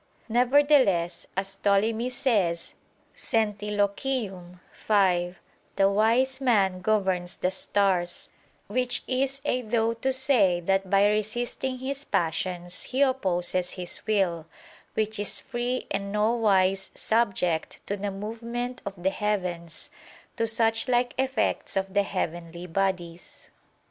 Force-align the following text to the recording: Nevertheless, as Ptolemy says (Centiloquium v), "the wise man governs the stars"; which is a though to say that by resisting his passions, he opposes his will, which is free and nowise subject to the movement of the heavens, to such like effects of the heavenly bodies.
Nevertheless, 0.29 1.27
as 1.37 1.57
Ptolemy 1.57 2.09
says 2.09 2.73
(Centiloquium 3.15 4.59
v), 4.87 5.35
"the 5.75 5.89
wise 5.91 6.41
man 6.41 6.79
governs 6.81 7.35
the 7.35 7.51
stars"; 7.51 8.29
which 8.65 9.03
is 9.07 9.41
a 9.45 9.61
though 9.61 9.93
to 9.93 10.11
say 10.11 10.59
that 10.59 10.89
by 10.89 11.05
resisting 11.07 11.77
his 11.77 12.03
passions, 12.03 12.81
he 12.85 13.03
opposes 13.03 13.73
his 13.73 14.07
will, 14.07 14.47
which 14.95 15.19
is 15.19 15.39
free 15.39 15.85
and 15.91 16.11
nowise 16.11 16.89
subject 16.95 17.79
to 17.85 17.95
the 17.95 18.09
movement 18.09 18.81
of 18.87 18.93
the 19.03 19.11
heavens, 19.11 19.91
to 20.35 20.47
such 20.47 20.87
like 20.87 21.13
effects 21.19 21.77
of 21.77 21.93
the 21.93 22.01
heavenly 22.01 22.65
bodies. 22.65 23.51